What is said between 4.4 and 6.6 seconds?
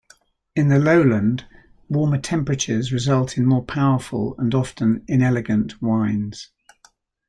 often inelegant wines.